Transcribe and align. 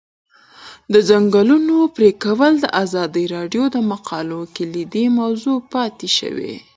د 0.93 0.95
ځنګلونو 1.09 1.75
پرېکول 1.95 2.53
د 2.59 2.65
ازادي 2.83 3.25
راډیو 3.35 3.63
د 3.75 3.77
مقالو 3.91 4.39
کلیدي 4.55 5.05
موضوع 5.19 5.57
پاتې 5.73 6.07
شوی. 6.17 6.53